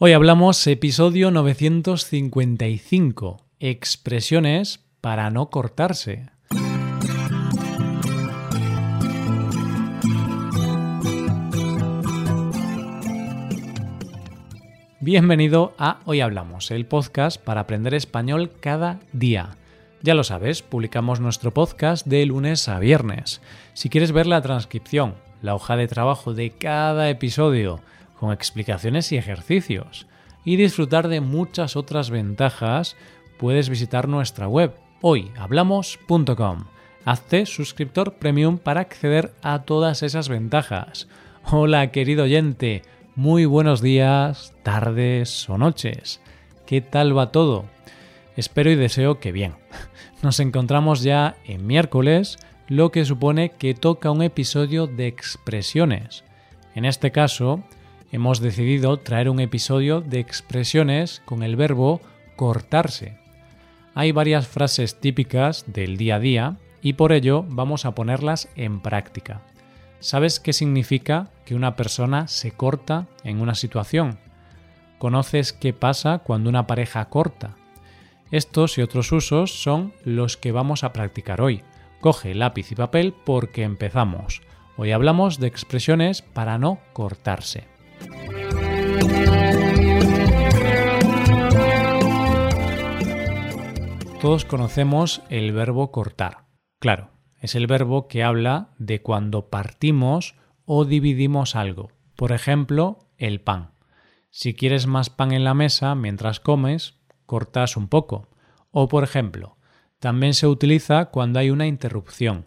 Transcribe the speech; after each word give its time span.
Hoy 0.00 0.12
hablamos 0.12 0.64
episodio 0.68 1.32
955, 1.32 3.44
expresiones 3.58 4.78
para 5.00 5.28
no 5.30 5.50
cortarse. 5.50 6.30
Bienvenido 15.00 15.74
a 15.78 15.98
Hoy 16.04 16.20
Hablamos, 16.20 16.70
el 16.70 16.86
podcast 16.86 17.42
para 17.42 17.62
aprender 17.62 17.94
español 17.94 18.52
cada 18.60 19.00
día. 19.12 19.56
Ya 20.02 20.14
lo 20.14 20.22
sabes, 20.22 20.62
publicamos 20.62 21.18
nuestro 21.18 21.52
podcast 21.52 22.06
de 22.06 22.24
lunes 22.24 22.68
a 22.68 22.78
viernes. 22.78 23.40
Si 23.74 23.88
quieres 23.88 24.12
ver 24.12 24.28
la 24.28 24.42
transcripción, 24.42 25.16
la 25.42 25.56
hoja 25.56 25.76
de 25.76 25.88
trabajo 25.88 26.34
de 26.34 26.50
cada 26.50 27.10
episodio, 27.10 27.80
con 28.18 28.32
explicaciones 28.32 29.12
y 29.12 29.16
ejercicios, 29.16 30.06
y 30.44 30.56
disfrutar 30.56 31.08
de 31.08 31.20
muchas 31.20 31.76
otras 31.76 32.10
ventajas, 32.10 32.96
puedes 33.38 33.68
visitar 33.68 34.08
nuestra 34.08 34.48
web 34.48 34.74
hoyhablamos.com. 35.02 36.64
Hazte 37.04 37.46
suscriptor 37.46 38.14
premium 38.14 38.58
para 38.58 38.80
acceder 38.80 39.32
a 39.42 39.62
todas 39.62 40.02
esas 40.02 40.28
ventajas. 40.28 41.08
Hola 41.44 41.90
querido 41.90 42.24
oyente, 42.24 42.82
muy 43.14 43.46
buenos 43.46 43.80
días, 43.80 44.54
tardes 44.62 45.48
o 45.48 45.56
noches. 45.56 46.20
¿Qué 46.66 46.80
tal 46.80 47.16
va 47.16 47.32
todo? 47.32 47.64
Espero 48.36 48.70
y 48.70 48.76
deseo 48.76 49.20
que 49.20 49.32
bien. 49.32 49.54
Nos 50.22 50.40
encontramos 50.40 51.02
ya 51.02 51.36
en 51.44 51.66
miércoles, 51.66 52.38
lo 52.66 52.90
que 52.90 53.04
supone 53.04 53.50
que 53.50 53.74
toca 53.74 54.10
un 54.10 54.22
episodio 54.22 54.86
de 54.86 55.06
expresiones. 55.06 56.24
En 56.74 56.84
este 56.84 57.10
caso, 57.10 57.64
hemos 58.10 58.40
decidido 58.40 58.96
traer 58.98 59.28
un 59.28 59.40
episodio 59.40 60.00
de 60.00 60.20
expresiones 60.20 61.22
con 61.24 61.42
el 61.42 61.56
verbo 61.56 62.00
cortarse. 62.36 63.18
Hay 63.94 64.12
varias 64.12 64.46
frases 64.46 65.00
típicas 65.00 65.64
del 65.66 65.96
día 65.96 66.16
a 66.16 66.20
día 66.20 66.56
y 66.82 66.94
por 66.94 67.12
ello 67.12 67.44
vamos 67.48 67.84
a 67.84 67.94
ponerlas 67.94 68.48
en 68.56 68.80
práctica. 68.80 69.42
¿Sabes 70.00 70.38
qué 70.38 70.52
significa 70.52 71.30
que 71.44 71.56
una 71.56 71.74
persona 71.74 72.28
se 72.28 72.52
corta 72.52 73.08
en 73.24 73.40
una 73.40 73.54
situación? 73.54 74.18
¿Conoces 74.98 75.52
qué 75.52 75.72
pasa 75.72 76.18
cuando 76.18 76.48
una 76.48 76.66
pareja 76.66 77.04
corta? 77.06 77.56
Estos 78.30 78.78
y 78.78 78.82
otros 78.82 79.10
usos 79.10 79.60
son 79.60 79.92
los 80.04 80.36
que 80.36 80.52
vamos 80.52 80.84
a 80.84 80.92
practicar 80.92 81.40
hoy. 81.40 81.62
Coge 82.00 82.34
lápiz 82.34 82.70
y 82.70 82.74
papel 82.76 83.14
porque 83.24 83.64
empezamos. 83.64 84.42
Hoy 84.76 84.92
hablamos 84.92 85.40
de 85.40 85.48
expresiones 85.48 86.22
para 86.22 86.58
no 86.58 86.78
cortarse. 86.92 87.77
Todos 94.20 94.44
conocemos 94.44 95.22
el 95.30 95.52
verbo 95.52 95.92
cortar. 95.92 96.46
Claro, 96.80 97.10
es 97.40 97.54
el 97.54 97.68
verbo 97.68 98.08
que 98.08 98.24
habla 98.24 98.74
de 98.78 99.00
cuando 99.00 99.48
partimos 99.48 100.34
o 100.64 100.84
dividimos 100.84 101.54
algo. 101.54 101.92
Por 102.16 102.32
ejemplo, 102.32 102.98
el 103.16 103.40
pan. 103.40 103.70
Si 104.30 104.54
quieres 104.54 104.86
más 104.88 105.08
pan 105.08 105.32
en 105.32 105.44
la 105.44 105.54
mesa 105.54 105.94
mientras 105.94 106.40
comes, 106.40 106.94
cortas 107.26 107.76
un 107.76 107.88
poco. 107.88 108.28
O, 108.72 108.88
por 108.88 109.04
ejemplo, 109.04 109.56
también 110.00 110.34
se 110.34 110.46
utiliza 110.46 111.06
cuando 111.06 111.38
hay 111.38 111.50
una 111.50 111.66
interrupción. 111.66 112.46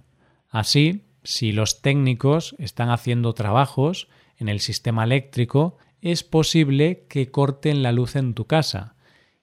Así, 0.50 1.08
si 1.24 1.54
los 1.54 1.82
técnicos 1.82 2.54
están 2.60 2.90
haciendo 2.90 3.34
trabajos 3.34 4.10
en 4.42 4.50
el 4.50 4.60
sistema 4.60 5.04
eléctrico, 5.04 5.78
es 6.02 6.24
posible 6.24 7.06
que 7.08 7.30
corten 7.30 7.84
la 7.84 7.92
luz 7.92 8.16
en 8.16 8.34
tu 8.34 8.46
casa 8.46 8.96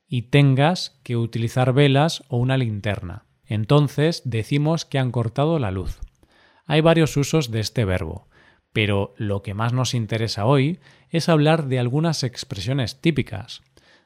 y 0.08 0.22
tengas 0.22 0.98
que 1.04 1.16
utilizar 1.16 1.72
velas 1.72 2.24
o 2.28 2.36
una 2.38 2.56
linterna. 2.56 3.24
Entonces 3.46 4.22
decimos 4.24 4.84
que 4.84 4.98
han 4.98 5.12
cortado 5.12 5.58
la 5.58 5.70
luz. 5.70 6.00
Hay 6.66 6.80
varios 6.80 7.16
usos 7.16 7.50
de 7.50 7.60
este 7.60 7.84
verbo, 7.84 8.26
pero 8.72 9.14
lo 9.16 9.42
que 9.42 9.54
más 9.54 9.72
nos 9.72 9.94
interesa 9.94 10.44
hoy 10.44 10.80
es 11.10 11.28
hablar 11.28 11.68
de 11.68 11.78
algunas 11.78 12.24
expresiones 12.24 13.00
típicas. 13.00 13.62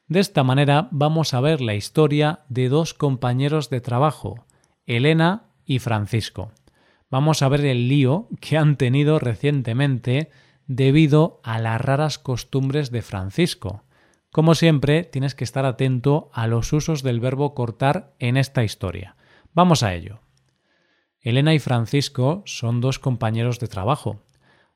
De 0.06 0.20
esta 0.20 0.44
manera 0.44 0.88
vamos 0.90 1.32
a 1.32 1.40
ver 1.40 1.62
la 1.62 1.74
historia 1.74 2.40
de 2.48 2.68
dos 2.68 2.92
compañeros 2.92 3.70
de 3.70 3.80
trabajo, 3.80 4.44
Elena 4.84 5.44
y 5.64 5.78
Francisco. 5.78 6.52
Vamos 7.10 7.40
a 7.40 7.48
ver 7.48 7.64
el 7.64 7.88
lío 7.88 8.28
que 8.40 8.58
han 8.58 8.76
tenido 8.76 9.18
recientemente 9.18 10.30
debido 10.66 11.40
a 11.42 11.58
las 11.58 11.80
raras 11.80 12.18
costumbres 12.18 12.90
de 12.90 13.02
Francisco. 13.02 13.84
Como 14.30 14.54
siempre, 14.54 15.04
tienes 15.04 15.34
que 15.34 15.44
estar 15.44 15.66
atento 15.66 16.30
a 16.32 16.46
los 16.46 16.72
usos 16.72 17.02
del 17.02 17.20
verbo 17.20 17.54
cortar 17.54 18.14
en 18.18 18.36
esta 18.36 18.64
historia. 18.64 19.16
Vamos 19.52 19.82
a 19.82 19.94
ello. 19.94 20.20
Elena 21.20 21.54
y 21.54 21.58
Francisco 21.58 22.42
son 22.46 22.80
dos 22.80 22.98
compañeros 22.98 23.60
de 23.60 23.68
trabajo. 23.68 24.22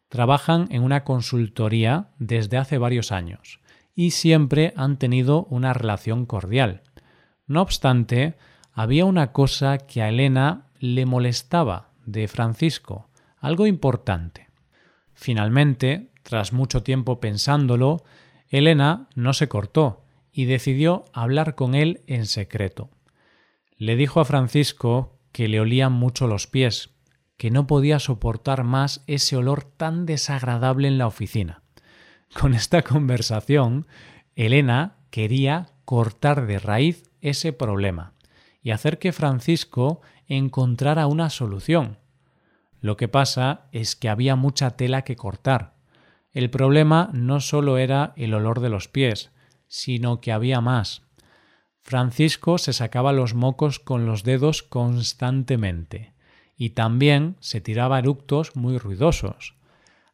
Trabajan 0.08 0.68
en 0.70 0.82
una 0.82 1.02
consultoría 1.04 2.10
desde 2.18 2.56
hace 2.56 2.78
varios 2.78 3.10
años 3.10 3.60
y 3.94 4.12
siempre 4.12 4.72
han 4.76 4.98
tenido 4.98 5.44
una 5.46 5.72
relación 5.72 6.26
cordial. 6.26 6.82
No 7.46 7.62
obstante, 7.62 8.36
había 8.72 9.06
una 9.06 9.32
cosa 9.32 9.78
que 9.78 10.02
a 10.02 10.10
Elena 10.10 10.66
le 10.78 11.06
molestaba 11.06 11.90
de 12.04 12.28
Francisco, 12.28 13.08
algo 13.38 13.66
importante. 13.66 14.45
Finalmente, 15.16 16.10
tras 16.22 16.52
mucho 16.52 16.82
tiempo 16.82 17.18
pensándolo, 17.18 18.04
Elena 18.48 19.08
no 19.14 19.32
se 19.32 19.48
cortó 19.48 20.04
y 20.30 20.44
decidió 20.44 21.06
hablar 21.12 21.54
con 21.54 21.74
él 21.74 22.02
en 22.06 22.26
secreto. 22.26 22.90
Le 23.76 23.96
dijo 23.96 24.20
a 24.20 24.24
Francisco 24.24 25.18
que 25.32 25.48
le 25.48 25.58
olían 25.58 25.92
mucho 25.92 26.26
los 26.26 26.46
pies, 26.46 26.90
que 27.38 27.50
no 27.50 27.66
podía 27.66 27.98
soportar 27.98 28.62
más 28.62 29.02
ese 29.06 29.36
olor 29.36 29.64
tan 29.64 30.06
desagradable 30.06 30.88
en 30.88 30.98
la 30.98 31.06
oficina. 31.06 31.62
Con 32.38 32.54
esta 32.54 32.82
conversación, 32.82 33.86
Elena 34.34 34.96
quería 35.10 35.70
cortar 35.86 36.46
de 36.46 36.58
raíz 36.58 37.04
ese 37.22 37.52
problema 37.52 38.12
y 38.62 38.70
hacer 38.70 38.98
que 38.98 39.12
Francisco 39.12 40.02
encontrara 40.28 41.06
una 41.06 41.30
solución. 41.30 41.98
Lo 42.80 42.96
que 42.96 43.08
pasa 43.08 43.66
es 43.72 43.96
que 43.96 44.08
había 44.08 44.36
mucha 44.36 44.70
tela 44.70 45.02
que 45.02 45.16
cortar. 45.16 45.74
El 46.32 46.50
problema 46.50 47.10
no 47.12 47.40
solo 47.40 47.78
era 47.78 48.12
el 48.16 48.34
olor 48.34 48.60
de 48.60 48.68
los 48.68 48.88
pies, 48.88 49.30
sino 49.68 50.20
que 50.20 50.32
había 50.32 50.60
más. 50.60 51.02
Francisco 51.80 52.58
se 52.58 52.72
sacaba 52.72 53.12
los 53.12 53.34
mocos 53.34 53.78
con 53.78 54.06
los 54.06 54.24
dedos 54.24 54.62
constantemente 54.62 56.14
y 56.56 56.70
también 56.70 57.36
se 57.40 57.60
tiraba 57.60 57.98
eructos 57.98 58.56
muy 58.56 58.78
ruidosos. 58.78 59.54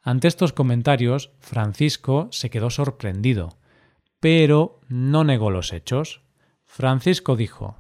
Ante 0.03 0.29
estos 0.29 0.53
comentarios, 0.53 1.31
Francisco 1.39 2.29
se 2.31 2.51
quedó 2.51 2.71
sorprendido, 2.71 3.57
pero 4.21 4.81
no 4.89 5.25
negó 5.25 5.51
los 5.51 5.73
hechos. 5.73 6.23
Francisco 6.67 7.37
dijo 7.37 7.77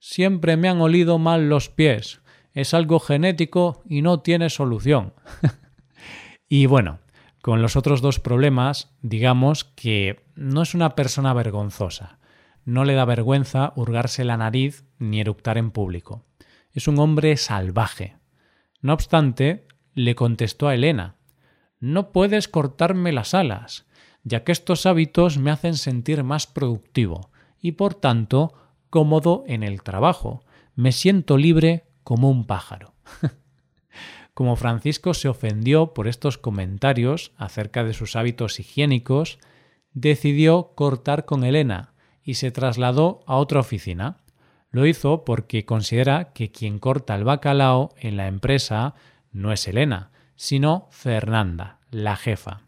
Siempre 0.00 0.56
me 0.56 0.68
han 0.68 0.80
olido 0.80 1.18
mal 1.18 1.48
los 1.48 1.68
pies 1.68 2.20
es 2.58 2.74
algo 2.74 2.98
genético 2.98 3.84
y 3.88 4.02
no 4.02 4.18
tiene 4.18 4.50
solución. 4.50 5.14
y 6.48 6.66
bueno, 6.66 6.98
con 7.40 7.62
los 7.62 7.76
otros 7.76 8.00
dos 8.00 8.18
problemas, 8.18 8.96
digamos 9.00 9.62
que 9.62 10.24
no 10.34 10.62
es 10.62 10.74
una 10.74 10.96
persona 10.96 11.32
vergonzosa. 11.34 12.18
No 12.64 12.84
le 12.84 12.94
da 12.94 13.04
vergüenza 13.04 13.72
hurgarse 13.76 14.24
la 14.24 14.36
nariz 14.36 14.84
ni 14.98 15.20
eructar 15.20 15.56
en 15.56 15.70
público. 15.70 16.24
Es 16.72 16.88
un 16.88 16.98
hombre 16.98 17.36
salvaje. 17.36 18.16
No 18.82 18.92
obstante, 18.92 19.68
le 19.94 20.16
contestó 20.16 20.66
a 20.66 20.74
Elena 20.74 21.14
No 21.78 22.10
puedes 22.10 22.48
cortarme 22.48 23.12
las 23.12 23.34
alas, 23.34 23.86
ya 24.24 24.42
que 24.42 24.50
estos 24.50 24.84
hábitos 24.84 25.38
me 25.38 25.52
hacen 25.52 25.76
sentir 25.76 26.24
más 26.24 26.48
productivo 26.48 27.30
y 27.60 27.72
por 27.72 27.94
tanto 27.94 28.52
cómodo 28.90 29.44
en 29.46 29.62
el 29.62 29.82
trabajo. 29.84 30.42
Me 30.74 30.90
siento 30.90 31.36
libre 31.36 31.87
como 32.08 32.30
un 32.30 32.46
pájaro. 32.46 32.94
como 34.32 34.56
Francisco 34.56 35.12
se 35.12 35.28
ofendió 35.28 35.92
por 35.92 36.08
estos 36.08 36.38
comentarios 36.38 37.32
acerca 37.36 37.84
de 37.84 37.92
sus 37.92 38.16
hábitos 38.16 38.58
higiénicos, 38.60 39.38
decidió 39.92 40.72
cortar 40.74 41.26
con 41.26 41.44
Elena 41.44 41.92
y 42.22 42.36
se 42.36 42.50
trasladó 42.50 43.20
a 43.26 43.36
otra 43.36 43.60
oficina. 43.60 44.22
Lo 44.70 44.86
hizo 44.86 45.26
porque 45.26 45.66
considera 45.66 46.32
que 46.32 46.50
quien 46.50 46.78
corta 46.78 47.14
el 47.14 47.24
bacalao 47.24 47.90
en 47.98 48.16
la 48.16 48.26
empresa 48.26 48.94
no 49.30 49.52
es 49.52 49.68
Elena, 49.68 50.10
sino 50.34 50.88
Fernanda, 50.90 51.80
la 51.90 52.16
jefa. 52.16 52.62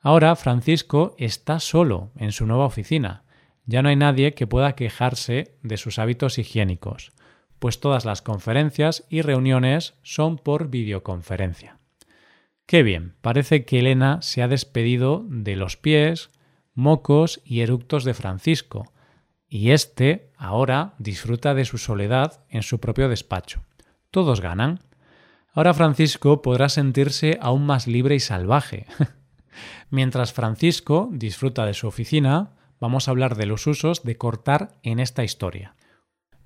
Ahora 0.00 0.34
Francisco 0.34 1.14
está 1.18 1.60
solo 1.60 2.10
en 2.16 2.32
su 2.32 2.46
nueva 2.46 2.64
oficina. 2.64 3.24
Ya 3.66 3.82
no 3.82 3.90
hay 3.90 3.96
nadie 3.96 4.32
que 4.32 4.46
pueda 4.46 4.72
quejarse 4.76 5.58
de 5.62 5.76
sus 5.76 5.98
hábitos 5.98 6.38
higiénicos 6.38 7.12
pues 7.62 7.78
todas 7.78 8.04
las 8.04 8.22
conferencias 8.22 9.04
y 9.08 9.22
reuniones 9.22 9.94
son 10.02 10.36
por 10.36 10.68
videoconferencia. 10.68 11.78
Qué 12.66 12.82
bien, 12.82 13.14
parece 13.20 13.64
que 13.64 13.78
Elena 13.78 14.20
se 14.20 14.42
ha 14.42 14.48
despedido 14.48 15.24
de 15.28 15.54
los 15.54 15.76
pies, 15.76 16.30
mocos 16.74 17.40
y 17.44 17.60
eructos 17.60 18.02
de 18.02 18.14
Francisco, 18.14 18.92
y 19.48 19.70
éste 19.70 20.32
ahora 20.36 20.94
disfruta 20.98 21.54
de 21.54 21.64
su 21.64 21.78
soledad 21.78 22.42
en 22.48 22.64
su 22.64 22.80
propio 22.80 23.08
despacho. 23.08 23.62
Todos 24.10 24.40
ganan. 24.40 24.80
Ahora 25.52 25.72
Francisco 25.72 26.42
podrá 26.42 26.68
sentirse 26.68 27.38
aún 27.40 27.64
más 27.64 27.86
libre 27.86 28.16
y 28.16 28.20
salvaje. 28.20 28.86
Mientras 29.88 30.32
Francisco 30.32 31.10
disfruta 31.12 31.64
de 31.64 31.74
su 31.74 31.86
oficina, 31.86 32.56
vamos 32.80 33.06
a 33.06 33.12
hablar 33.12 33.36
de 33.36 33.46
los 33.46 33.68
usos 33.68 34.02
de 34.02 34.16
cortar 34.16 34.80
en 34.82 34.98
esta 34.98 35.22
historia. 35.22 35.76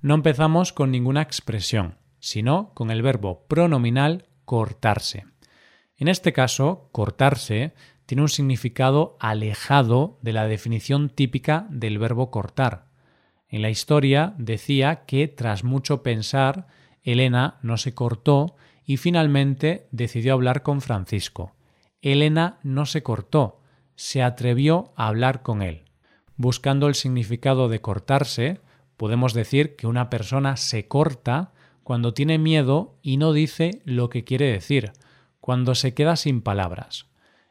No 0.01 0.13
empezamos 0.13 0.73
con 0.73 0.91
ninguna 0.91 1.21
expresión, 1.21 1.97
sino 2.19 2.71
con 2.73 2.91
el 2.91 3.01
verbo 3.01 3.45
pronominal 3.47 4.27
cortarse. 4.45 5.25
En 5.97 6.07
este 6.07 6.33
caso, 6.33 6.89
cortarse 6.91 7.73
tiene 8.05 8.21
un 8.21 8.29
significado 8.29 9.17
alejado 9.19 10.19
de 10.21 10.33
la 10.33 10.47
definición 10.47 11.09
típica 11.09 11.67
del 11.69 11.97
verbo 11.97 12.29
cortar. 12.29 12.85
En 13.49 13.61
la 13.61 13.69
historia 13.69 14.35
decía 14.37 15.05
que 15.05 15.27
tras 15.27 15.63
mucho 15.63 16.03
pensar, 16.03 16.67
Elena 17.03 17.57
no 17.61 17.77
se 17.77 17.93
cortó 17.93 18.55
y 18.85 18.97
finalmente 18.97 19.87
decidió 19.91 20.33
hablar 20.33 20.63
con 20.63 20.81
Francisco. 20.81 21.55
Elena 22.01 22.59
no 22.63 22.85
se 22.85 23.01
cortó, 23.03 23.61
se 23.95 24.21
atrevió 24.21 24.93
a 24.95 25.07
hablar 25.07 25.41
con 25.41 25.61
él. 25.61 25.85
Buscando 26.35 26.87
el 26.87 26.95
significado 26.95 27.67
de 27.67 27.81
cortarse, 27.81 28.61
podemos 28.97 29.33
decir 29.33 29.75
que 29.75 29.87
una 29.87 30.09
persona 30.09 30.57
se 30.57 30.87
corta 30.87 31.53
cuando 31.83 32.13
tiene 32.13 32.37
miedo 32.37 32.97
y 33.01 33.17
no 33.17 33.31
dice 33.31 33.81
lo 33.85 34.09
que 34.09 34.23
quiere 34.23 34.51
decir, 34.51 34.91
cuando 35.39 35.75
se 35.75 35.93
queda 35.93 36.17
sin 36.17 36.41
palabras. 36.41 37.05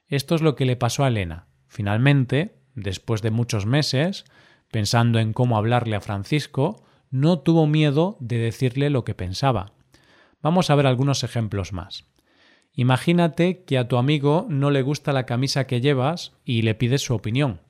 Esto 0.08 0.34
es 0.34 0.43
lo 0.43 0.54
que 0.54 0.66
le 0.66 0.76
pasó 0.76 1.04
a 1.04 1.08
Elena. 1.08 1.46
Finalmente, 1.69 2.58
después 2.75 3.22
de 3.22 3.31
muchos 3.31 3.64
meses, 3.64 4.25
pensando 4.70 5.19
en 5.19 5.32
cómo 5.32 5.56
hablarle 5.56 5.96
a 5.96 6.00
Francisco, 6.00 6.84
no 7.10 7.38
tuvo 7.38 7.66
miedo 7.66 8.16
de 8.20 8.38
decirle 8.38 8.90
lo 8.90 9.04
que 9.04 9.14
pensaba. 9.14 9.72
Vamos 10.42 10.69
a 10.69 10.75
ver 10.75 10.87
algunos 10.87 11.25
ejemplos 11.25 11.72
más. 11.72 12.04
Imagínate 12.75 13.64
que 13.64 13.78
a 13.78 13.88
tu 13.88 13.96
amigo 13.96 14.46
no 14.50 14.70
le 14.70 14.82
gusta 14.82 15.14
la 15.14 15.25
camisa 15.25 15.66
que 15.66 15.81
llevas 15.81 16.34
y 16.44 16.62
le 16.62 16.75
pides 16.75 17.02
su 17.02 17.14
opinión. 17.14 17.60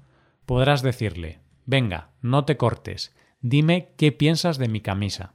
Podrás 0.46 0.82
decirle, 0.82 1.38
venga, 1.64 2.10
no 2.22 2.44
te 2.44 2.56
cortes, 2.56 3.14
dime 3.48 3.94
qué 3.96 4.12
piensas 4.12 4.58
de 4.58 4.68
mi 4.68 4.80
camisa. 4.80 5.34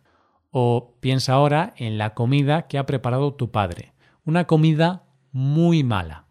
O 0.50 0.98
piensa 1.00 1.34
ahora 1.34 1.74
en 1.78 1.98
la 1.98 2.14
comida 2.14 2.68
que 2.68 2.78
ha 2.78 2.86
preparado 2.86 3.34
tu 3.34 3.52
padre, 3.52 3.94
una 4.26 4.48
comida 4.48 5.04
muy 5.32 5.84
mala. 5.84 6.28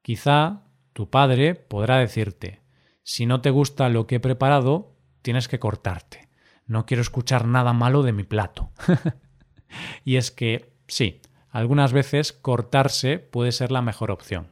Quizá 0.00 0.62
tu 0.94 1.10
padre 1.10 1.54
podrá 1.54 1.98
decirte, 1.98 2.62
si 3.02 3.26
no 3.26 3.42
te 3.42 3.50
gusta 3.50 3.90
lo 3.90 4.06
que 4.06 4.16
he 4.16 4.20
preparado, 4.20 4.96
tienes 5.20 5.48
que 5.48 5.58
cortarte. 5.58 6.28
No 6.66 6.86
quiero 6.86 7.02
escuchar 7.02 7.46
nada 7.46 7.72
malo 7.72 8.02
de 8.02 8.12
mi 8.12 8.24
plato. 8.24 8.70
y 10.04 10.16
es 10.16 10.30
que, 10.30 10.72
sí, 10.86 11.20
algunas 11.50 11.92
veces 11.92 12.32
cortarse 12.32 13.18
puede 13.18 13.52
ser 13.52 13.70
la 13.70 13.82
mejor 13.82 14.10
opción. 14.10 14.48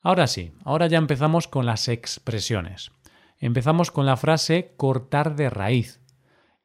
Ahora 0.00 0.28
sí, 0.28 0.52
ahora 0.64 0.86
ya 0.86 0.98
empezamos 0.98 1.48
con 1.48 1.66
las 1.66 1.88
expresiones. 1.88 2.92
Empezamos 3.42 3.90
con 3.90 4.06
la 4.06 4.16
frase 4.16 4.72
cortar 4.78 5.36
de 5.36 5.50
raíz. 5.50 6.00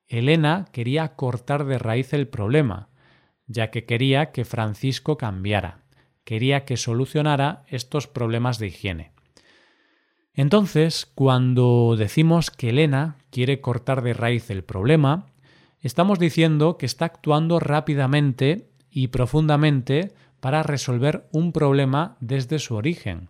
Elena 0.07 0.69
quería 0.71 1.15
cortar 1.15 1.65
de 1.65 1.77
raíz 1.77 2.13
el 2.13 2.29
problema, 2.29 2.87
ya 3.47 3.69
que 3.71 3.85
quería 3.85 4.31
que 4.31 4.45
Francisco 4.45 5.17
cambiara 5.17 5.83
quería 6.27 6.65
que 6.65 6.75
solucionara 6.75 7.63
estos 7.67 8.05
problemas 8.05 8.59
de 8.59 8.67
higiene. 8.67 9.13
Entonces, 10.33 11.05
cuando 11.05 11.95
decimos 11.97 12.51
que 12.51 12.71
Elena 12.71 13.15
quiere 13.31 13.61
cortar 13.61 14.01
de 14.01 14.13
raíz 14.13 14.49
el 14.49 14.65
problema, 14.65 15.27
estamos 15.79 16.19
diciendo 16.19 16.77
que 16.77 16.85
está 16.85 17.05
actuando 17.05 17.61
rápidamente 17.61 18.69
y 18.91 19.07
profundamente 19.07 20.11
para 20.41 20.63
resolver 20.63 21.29
un 21.31 21.53
problema 21.53 22.17
desde 22.19 22.59
su 22.59 22.75
origen. 22.75 23.29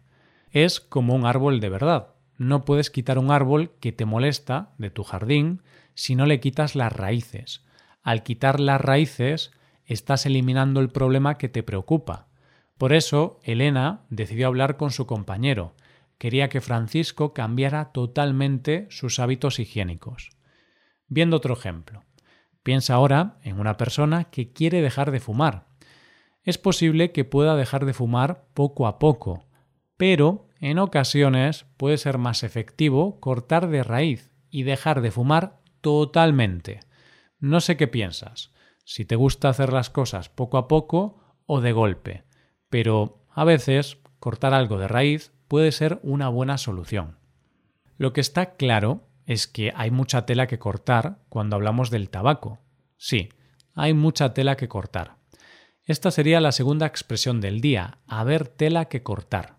Es 0.49 0.79
como 0.79 1.13
un 1.13 1.27
árbol 1.27 1.59
de 1.59 1.69
verdad. 1.69 2.15
No 2.37 2.65
puedes 2.65 2.91
quitar 2.91 3.17
un 3.17 3.31
árbol 3.31 3.71
que 3.79 3.91
te 3.91 4.05
molesta 4.05 4.73
de 4.77 4.89
tu 4.89 5.03
jardín 5.03 5.61
si 5.95 6.15
no 6.15 6.25
le 6.25 6.39
quitas 6.39 6.75
las 6.75 6.93
raíces. 6.93 7.65
Al 8.03 8.23
quitar 8.23 8.59
las 8.59 8.79
raíces, 8.79 9.51
estás 9.85 10.25
eliminando 10.25 10.79
el 10.79 10.89
problema 10.89 11.37
que 11.37 11.49
te 11.49 11.63
preocupa. 11.63 12.27
Por 12.77 12.93
eso, 12.93 13.39
Elena 13.43 14.01
decidió 14.09 14.47
hablar 14.47 14.77
con 14.77 14.91
su 14.91 15.07
compañero. 15.07 15.73
Quería 16.19 16.49
que 16.49 16.61
Francisco 16.61 17.33
cambiara 17.33 17.91
totalmente 17.91 18.87
sus 18.89 19.19
hábitos 19.19 19.59
higiénicos. 19.59 20.29
Viendo 21.07 21.37
otro 21.37 21.53
ejemplo. 21.53 22.03
Piensa 22.61 22.95
ahora 22.95 23.39
en 23.43 23.59
una 23.59 23.77
persona 23.77 24.25
que 24.25 24.51
quiere 24.51 24.81
dejar 24.81 25.11
de 25.11 25.19
fumar. 25.19 25.67
Es 26.43 26.57
posible 26.57 27.11
que 27.11 27.25
pueda 27.25 27.55
dejar 27.55 27.85
de 27.85 27.93
fumar 27.93 28.45
poco 28.53 28.87
a 28.87 28.99
poco, 28.99 29.45
pero 29.95 30.46
en 30.59 30.79
ocasiones 30.79 31.65
puede 31.77 31.97
ser 31.97 32.17
más 32.17 32.43
efectivo 32.43 33.19
cortar 33.19 33.67
de 33.67 33.83
raíz 33.83 34.31
y 34.49 34.63
dejar 34.63 35.01
de 35.01 35.11
fumar 35.11 35.59
totalmente. 35.81 36.79
No 37.39 37.61
sé 37.61 37.77
qué 37.77 37.87
piensas, 37.87 38.51
si 38.83 39.05
te 39.05 39.15
gusta 39.15 39.49
hacer 39.49 39.73
las 39.73 39.89
cosas 39.89 40.29
poco 40.29 40.57
a 40.57 40.67
poco 40.67 41.19
o 41.45 41.61
de 41.61 41.71
golpe 41.71 42.27
pero 42.69 43.25
a 43.29 43.43
veces 43.43 43.97
cortar 44.19 44.53
algo 44.53 44.77
de 44.77 44.87
raíz 44.87 45.31
puede 45.47 45.71
ser 45.71 45.99
una 46.03 46.29
buena 46.29 46.57
solución. 46.57 47.17
Lo 47.97 48.13
que 48.13 48.21
está 48.21 48.55
claro 48.55 49.07
es 49.25 49.47
que 49.47 49.71
hay 49.75 49.91
mucha 49.91 50.25
tela 50.25 50.47
que 50.47 50.59
cortar 50.59 51.19
cuando 51.29 51.55
hablamos 51.55 51.89
del 51.89 52.09
tabaco. 52.09 52.59
Sí, 52.97 53.29
hay 53.75 53.93
mucha 53.93 54.33
tela 54.33 54.55
que 54.55 54.67
cortar. 54.67 55.17
Esta 55.83 56.11
sería 56.11 56.41
la 56.41 56.51
segunda 56.51 56.85
expresión 56.85 57.39
del 57.39 57.61
día, 57.61 57.99
haber 58.07 58.47
tela 58.47 58.85
que 58.85 59.03
cortar. 59.03 59.56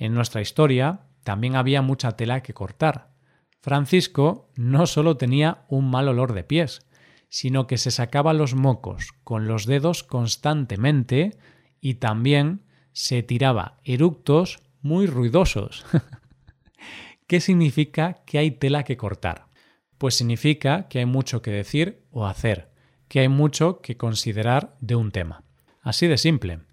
En 0.00 0.14
nuestra 0.14 0.40
historia 0.40 1.02
también 1.22 1.54
había 1.54 1.82
mucha 1.82 2.12
tela 2.12 2.42
que 2.42 2.54
cortar. 2.54 3.12
Francisco 3.60 4.50
no 4.56 4.86
solo 4.86 5.18
tenía 5.18 5.66
un 5.68 5.90
mal 5.90 6.08
olor 6.08 6.32
de 6.32 6.42
pies, 6.42 6.86
sino 7.28 7.66
que 7.66 7.76
se 7.76 7.90
sacaba 7.90 8.32
los 8.32 8.54
mocos 8.54 9.12
con 9.24 9.46
los 9.46 9.66
dedos 9.66 10.02
constantemente 10.02 11.38
y 11.82 11.94
también 11.94 12.62
se 12.92 13.22
tiraba 13.22 13.78
eructos 13.84 14.60
muy 14.80 15.06
ruidosos. 15.06 15.84
¿Qué 17.26 17.40
significa 17.40 18.22
que 18.24 18.38
hay 18.38 18.52
tela 18.52 18.84
que 18.84 18.96
cortar? 18.96 19.48
Pues 19.98 20.14
significa 20.14 20.88
que 20.88 21.00
hay 21.00 21.06
mucho 21.06 21.42
que 21.42 21.50
decir 21.50 22.06
o 22.10 22.26
hacer, 22.26 22.72
que 23.06 23.20
hay 23.20 23.28
mucho 23.28 23.82
que 23.82 23.98
considerar 23.98 24.78
de 24.80 24.94
un 24.96 25.12
tema. 25.12 25.44
Así 25.82 26.06
de 26.06 26.16
simple. 26.16 26.69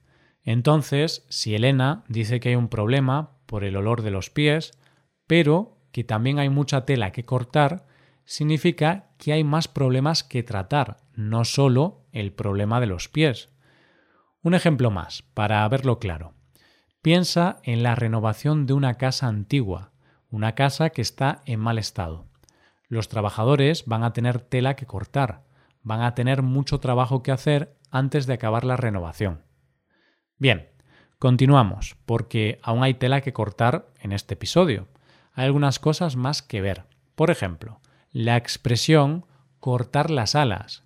Entonces, 0.48 1.26
si 1.28 1.56
Elena 1.56 2.06
dice 2.08 2.40
que 2.40 2.48
hay 2.48 2.56
un 2.56 2.70
problema 2.70 3.32
por 3.48 3.66
el 3.66 3.76
olor 3.76 4.02
de 4.02 4.12
los 4.12 4.30
pies, 4.30 4.80
pero 5.28 5.78
que 5.92 6.06
también 6.06 6.40
hay 6.40 6.48
mucha 6.48 6.86
tela 6.86 7.12
que 7.12 7.26
cortar, 7.26 7.86
significa 8.24 9.10
que 9.18 9.34
hay 9.34 9.44
más 9.44 9.68
problemas 9.68 10.24
que 10.24 10.44
tratar, 10.44 11.00
no 11.14 11.44
solo 11.44 12.06
el 12.14 12.32
problema 12.32 12.80
de 12.80 12.86
los 12.86 13.10
pies. 13.10 13.50
Un 14.42 14.54
ejemplo 14.54 14.90
más, 14.90 15.22
para 15.34 15.68
verlo 15.68 16.00
claro. 16.00 16.34
Piensa 17.02 17.60
en 17.64 17.84
la 17.84 17.96
renovación 17.96 18.68
de 18.68 18.72
una 18.72 18.94
casa 18.94 19.28
antigua, 19.28 19.92
una 20.30 20.56
casa 20.56 20.92
que 20.92 21.02
está 21.02 21.42
en 21.46 21.60
mal 21.60 21.78
estado. 21.78 22.26
Los 22.88 23.10
trabajadores 23.10 23.84
van 23.86 24.06
a 24.06 24.14
tener 24.14 24.40
tela 24.40 24.78
que 24.78 24.86
cortar, 24.86 25.44
van 25.84 26.04
a 26.04 26.16
tener 26.16 26.42
mucho 26.42 26.80
trabajo 26.80 27.22
que 27.22 27.34
hacer 27.34 27.76
antes 27.92 28.28
de 28.28 28.36
acabar 28.36 28.64
la 28.64 28.78
renovación. 28.78 29.47
Bien, 30.40 30.70
continuamos, 31.18 31.96
porque 32.06 32.60
aún 32.62 32.84
hay 32.84 32.94
tela 32.94 33.22
que 33.22 33.34
cortar 33.34 33.88
en 34.02 34.12
este 34.12 34.36
episodio. 34.36 34.88
Hay 35.34 35.46
algunas 35.46 35.80
cosas 35.80 36.16
más 36.16 36.42
que 36.42 36.62
ver. 36.62 36.84
Por 37.16 37.32
ejemplo, 37.32 37.80
la 38.12 38.38
expresión 38.38 39.26
cortar 39.60 40.12
las 40.12 40.36
alas. 40.36 40.84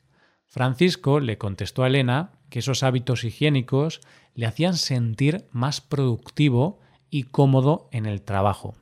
Francisco 0.47 1.19
le 1.19 1.37
contestó 1.37 1.83
a 1.83 1.87
Elena 1.87 2.31
que 2.49 2.59
esos 2.59 2.83
hábitos 2.83 3.23
higiénicos 3.23 4.01
le 4.33 4.45
hacían 4.45 4.77
sentir 4.77 5.47
más 5.51 5.81
productivo 5.81 6.79
y 7.09 7.23
cómodo 7.23 7.89
en 7.91 8.05
el 8.05 8.21
trabajo. 8.21 8.75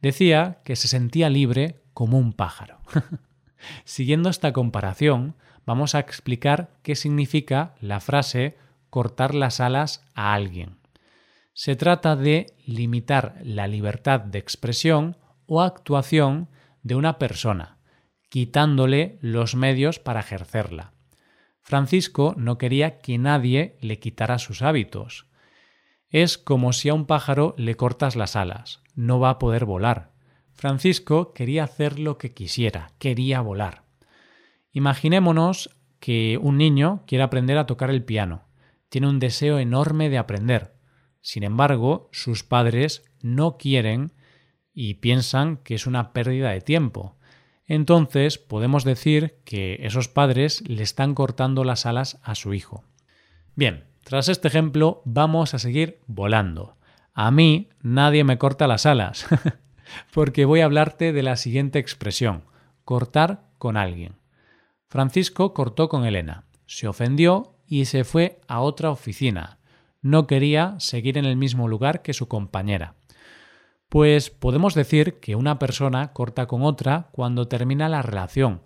Decía 0.00 0.60
que 0.64 0.76
se 0.76 0.88
sentía 0.88 1.30
libre 1.30 1.82
como 1.94 2.18
un 2.18 2.32
pájaro. 2.32 2.80
Siguiendo 3.84 4.28
esta 4.28 4.52
comparación, 4.52 5.36
vamos 5.64 5.94
a 5.94 6.00
explicar 6.00 6.70
qué 6.82 6.96
significa 6.96 7.74
la 7.80 8.00
frase 8.00 8.56
cortar 8.92 9.34
las 9.34 9.58
alas 9.58 10.04
a 10.14 10.34
alguien. 10.34 10.76
Se 11.54 11.76
trata 11.76 12.14
de 12.14 12.54
limitar 12.66 13.38
la 13.42 13.66
libertad 13.66 14.20
de 14.20 14.38
expresión 14.38 15.16
o 15.46 15.62
actuación 15.62 16.50
de 16.82 16.94
una 16.94 17.18
persona, 17.18 17.78
quitándole 18.28 19.16
los 19.22 19.54
medios 19.54 19.98
para 19.98 20.20
ejercerla. 20.20 20.92
Francisco 21.62 22.34
no 22.36 22.58
quería 22.58 22.98
que 22.98 23.16
nadie 23.16 23.78
le 23.80 23.98
quitara 23.98 24.38
sus 24.38 24.60
hábitos. 24.60 25.26
Es 26.10 26.36
como 26.36 26.74
si 26.74 26.90
a 26.90 26.94
un 26.94 27.06
pájaro 27.06 27.54
le 27.56 27.76
cortas 27.76 28.14
las 28.14 28.36
alas, 28.36 28.82
no 28.94 29.18
va 29.18 29.30
a 29.30 29.38
poder 29.38 29.64
volar. 29.64 30.12
Francisco 30.52 31.32
quería 31.32 31.64
hacer 31.64 31.98
lo 31.98 32.18
que 32.18 32.34
quisiera, 32.34 32.90
quería 32.98 33.40
volar. 33.40 33.84
Imaginémonos 34.70 35.70
que 35.98 36.38
un 36.42 36.58
niño 36.58 37.04
quiere 37.06 37.24
aprender 37.24 37.56
a 37.56 37.64
tocar 37.64 37.88
el 37.88 38.04
piano. 38.04 38.51
Tiene 38.92 39.08
un 39.08 39.20
deseo 39.20 39.58
enorme 39.58 40.10
de 40.10 40.18
aprender. 40.18 40.74
Sin 41.22 41.44
embargo, 41.44 42.10
sus 42.12 42.44
padres 42.44 43.02
no 43.22 43.56
quieren 43.56 44.12
y 44.74 44.96
piensan 44.96 45.56
que 45.56 45.76
es 45.76 45.86
una 45.86 46.12
pérdida 46.12 46.50
de 46.50 46.60
tiempo. 46.60 47.16
Entonces 47.64 48.36
podemos 48.36 48.84
decir 48.84 49.40
que 49.46 49.78
esos 49.80 50.08
padres 50.08 50.62
le 50.68 50.82
están 50.82 51.14
cortando 51.14 51.64
las 51.64 51.86
alas 51.86 52.20
a 52.22 52.34
su 52.34 52.52
hijo. 52.52 52.84
Bien, 53.54 53.84
tras 54.04 54.28
este 54.28 54.48
ejemplo 54.48 55.00
vamos 55.06 55.54
a 55.54 55.58
seguir 55.58 56.00
volando. 56.06 56.76
A 57.14 57.30
mí 57.30 57.70
nadie 57.80 58.24
me 58.24 58.36
corta 58.36 58.66
las 58.66 58.84
alas, 58.84 59.24
porque 60.12 60.44
voy 60.44 60.60
a 60.60 60.66
hablarte 60.66 61.14
de 61.14 61.22
la 61.22 61.36
siguiente 61.36 61.78
expresión, 61.78 62.44
cortar 62.84 63.48
con 63.56 63.78
alguien. 63.78 64.16
Francisco 64.90 65.54
cortó 65.54 65.88
con 65.88 66.04
Elena, 66.04 66.44
se 66.66 66.88
ofendió 66.88 67.51
y 67.72 67.86
se 67.86 68.04
fue 68.04 68.38
a 68.48 68.60
otra 68.60 68.90
oficina. 68.90 69.58
No 70.02 70.26
quería 70.26 70.74
seguir 70.78 71.16
en 71.16 71.24
el 71.24 71.36
mismo 71.36 71.68
lugar 71.68 72.02
que 72.02 72.12
su 72.12 72.28
compañera. 72.28 72.96
Pues 73.88 74.28
podemos 74.28 74.74
decir 74.74 75.20
que 75.20 75.36
una 75.36 75.58
persona 75.58 76.12
corta 76.12 76.46
con 76.46 76.64
otra 76.64 77.08
cuando 77.12 77.48
termina 77.48 77.88
la 77.88 78.02
relación, 78.02 78.60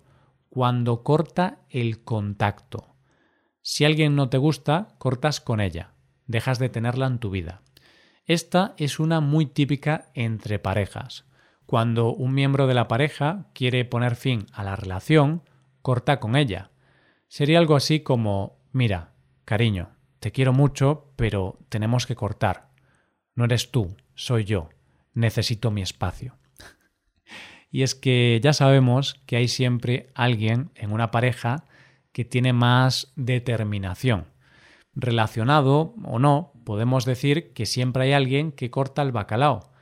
cuando 0.49 1.03
corta 1.03 1.61
el 1.69 2.03
contacto. 2.03 2.97
Si 3.61 3.85
alguien 3.85 4.17
no 4.17 4.27
te 4.27 4.39
gusta, 4.39 4.89
cortas 4.97 5.39
con 5.39 5.61
ella, 5.61 5.93
dejas 6.25 6.59
de 6.59 6.67
tenerla 6.67 7.07
en 7.07 7.19
tu 7.19 7.29
vida. 7.29 7.61
Esta 8.25 8.73
es 8.75 8.99
una 8.99 9.21
muy 9.21 9.45
típica 9.45 10.11
entre 10.15 10.59
parejas. 10.59 11.23
Cuando 11.65 12.13
un 12.13 12.33
miembro 12.33 12.67
de 12.67 12.73
la 12.73 12.89
pareja 12.89 13.47
quiere 13.53 13.85
poner 13.85 14.17
fin 14.17 14.47
a 14.51 14.65
la 14.65 14.75
relación, 14.75 15.43
corta 15.81 16.19
con 16.19 16.35
ella. 16.35 16.71
Sería 17.29 17.59
algo 17.59 17.77
así 17.77 18.01
como, 18.01 18.56
mira, 18.77 19.13
cariño, 19.43 19.89
te 20.19 20.31
quiero 20.31 20.53
mucho, 20.53 21.11
pero 21.17 21.59
tenemos 21.67 22.05
que 22.05 22.15
cortar. 22.15 22.69
No 23.35 23.45
eres 23.45 23.71
tú, 23.71 23.97
soy 24.15 24.45
yo 24.45 24.69
necesito 25.17 25.71
mi 25.71 25.81
espacio. 25.81 26.37
Y 27.69 27.83
es 27.83 27.95
que 27.95 28.39
ya 28.41 28.53
sabemos 28.53 29.15
que 29.25 29.35
hay 29.35 29.49
siempre 29.49 30.09
alguien 30.15 30.71
en 30.75 30.93
una 30.93 31.11
pareja 31.11 31.65
que 32.13 32.23
tiene 32.23 32.53
más 32.53 33.11
determinación. 33.17 34.27
Relacionado 34.93 35.93
o 36.05 36.17
no, 36.17 36.53
podemos 36.63 37.03
decir 37.03 37.51
que 37.51 37.65
siempre 37.65 38.03
hay 38.03 38.13
alguien 38.13 38.53
que 38.53 38.71
corta 38.71 39.01
el 39.01 39.11
bacalao. 39.11 39.73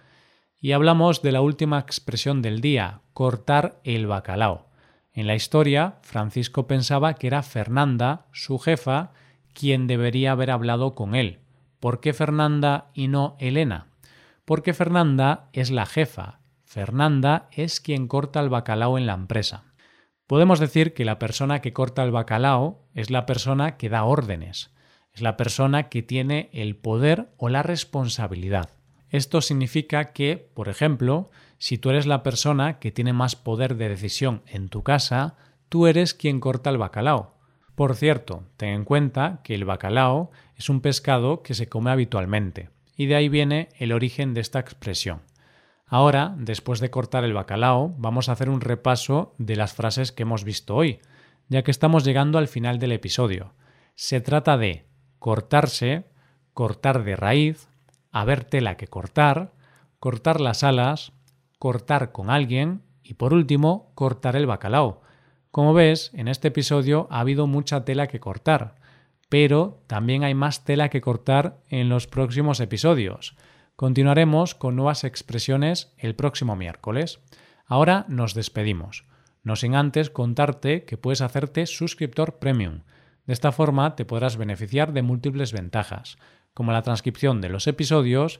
Y 0.60 0.72
hablamos 0.72 1.22
de 1.22 1.32
la 1.32 1.42
última 1.42 1.78
expresión 1.78 2.42
del 2.42 2.60
día, 2.60 3.02
cortar 3.14 3.80
el 3.84 4.08
bacalao. 4.08 4.72
En 5.16 5.26
la 5.26 5.34
historia, 5.34 5.96
Francisco 6.04 6.68
pensaba 6.68 7.16
que 7.16 7.26
era 7.26 7.42
Fernanda, 7.42 8.28
su 8.32 8.60
jefa, 8.60 9.14
quien 9.54 9.88
debería 9.88 10.34
haber 10.34 10.52
hablado 10.52 10.94
con 10.94 11.16
él. 11.16 11.40
¿Por 11.80 12.00
qué 12.02 12.14
Fernanda 12.14 12.92
y 12.94 13.08
no 13.08 13.36
Elena? 13.40 13.88
porque 14.46 14.74
Fernanda 14.74 15.50
es 15.54 15.72
la 15.72 15.86
jefa. 15.86 16.40
Fernanda 16.64 17.50
es 17.52 17.82
quien 17.82 18.08
corta 18.08 18.40
el 18.40 18.50
bacalao 18.50 18.98
en 18.98 19.08
la 19.08 19.14
empresa. 19.14 19.64
Podemos 20.28 20.60
decir 20.60 20.94
que 20.94 21.06
la 21.06 21.20
persona 21.20 21.62
que 21.62 21.74
corta 21.74 22.04
el 22.04 22.12
bacalao 22.12 22.88
es 22.94 23.10
la 23.10 23.26
persona 23.26 23.78
que 23.78 23.90
da 23.90 24.04
órdenes, 24.04 24.72
es 25.14 25.22
la 25.22 25.38
persona 25.38 25.90
que 25.90 26.04
tiene 26.04 26.50
el 26.54 26.76
poder 26.76 27.30
o 27.38 27.50
la 27.50 27.64
responsabilidad. 27.64 28.70
Esto 29.10 29.42
significa 29.42 30.14
que, 30.14 30.50
por 30.54 30.68
ejemplo, 30.70 31.30
si 31.58 31.78
tú 31.78 31.90
eres 31.90 32.06
la 32.06 32.24
persona 32.24 32.80
que 32.80 32.92
tiene 32.92 33.14
más 33.14 33.36
poder 33.36 33.76
de 33.76 33.90
decisión 33.90 34.44
en 34.48 34.70
tu 34.70 34.84
casa, 34.84 35.36
tú 35.70 35.88
eres 35.88 36.14
quien 36.14 36.40
corta 36.40 36.70
el 36.70 36.78
bacalao. 36.78 37.36
Por 37.76 37.96
cierto, 37.96 38.44
ten 38.58 38.70
en 38.70 38.86
cuenta 38.86 39.42
que 39.44 39.56
el 39.56 39.66
bacalao 39.66 40.32
es 40.56 40.70
un 40.70 40.82
pescado 40.82 41.44
que 41.44 41.54
se 41.54 41.68
come 41.68 41.92
habitualmente 41.92 42.70
y 42.96 43.08
de 43.08 43.16
ahí 43.16 43.30
viene 43.30 43.70
el 43.78 43.92
origen 43.92 44.34
de 44.34 44.42
esta 44.42 44.60
expresión. 44.60 45.22
Ahora, 45.88 46.34
después 46.38 46.80
de 46.80 46.90
cortar 46.90 47.24
el 47.24 47.34
bacalao, 47.34 47.94
vamos 47.98 48.28
a 48.28 48.32
hacer 48.32 48.50
un 48.50 48.62
repaso 48.62 49.36
de 49.38 49.56
las 49.56 49.74
frases 49.74 50.12
que 50.12 50.24
hemos 50.24 50.44
visto 50.44 50.76
hoy, 50.76 51.00
ya 51.48 51.64
que 51.64 51.72
estamos 51.72 52.04
llegando 52.04 52.38
al 52.38 52.48
final 52.48 52.80
del 52.80 52.94
episodio. 52.94 53.54
Se 53.94 54.20
trata 54.20 54.58
de 54.58 54.88
cortarse, 55.20 56.06
cortar 56.54 57.04
de 57.04 57.16
raíz, 57.16 57.68
haber 58.12 58.46
tela 58.46 58.78
que 58.78 58.88
cortar, 58.88 59.54
cortar 60.00 60.42
las 60.42 60.64
alas, 60.64 61.12
cortar 61.60 62.12
con 62.12 62.30
alguien 62.30 62.82
y 63.04 63.16
por 63.16 63.34
último, 63.34 63.92
cortar 63.96 64.36
el 64.36 64.46
bacalao. 64.48 65.02
Como 65.52 65.74
ves, 65.74 66.12
en 66.14 66.28
este 66.28 66.50
episodio 66.50 67.08
ha 67.12 67.20
habido 67.20 67.48
mucha 67.48 67.86
tela 67.86 68.08
que 68.08 68.20
cortar 68.20 68.76
pero 69.30 69.84
también 69.88 70.24
hay 70.24 70.34
más 70.34 70.64
tela 70.64 70.90
que 70.90 71.02
cortar 71.02 71.60
en 71.70 71.90
los 71.90 72.08
próximos 72.08 72.60
episodios. 72.60 73.36
Continuaremos 73.76 74.56
con 74.56 74.76
nuevas 74.76 75.04
expresiones 75.04 75.94
el 75.98 76.16
próximo 76.16 76.56
miércoles. 76.56 77.20
Ahora 77.66 78.06
nos 78.08 78.34
despedimos, 78.34 79.06
no 79.44 79.56
sin 79.56 79.76
antes 79.76 80.10
contarte 80.10 80.86
que 80.86 80.98
puedes 80.98 81.22
hacerte 81.22 81.66
suscriptor 81.66 82.38
premium. 82.38 82.82
De 83.26 83.34
esta 83.34 83.52
forma 83.52 83.96
te 83.96 84.06
podrás 84.06 84.38
beneficiar 84.38 84.94
de 84.94 85.02
múltiples 85.02 85.52
ventajas, 85.52 86.18
como 86.54 86.72
la 86.72 86.84
transcripción 86.84 87.42
de 87.42 87.50
los 87.50 87.68
episodios 87.68 88.40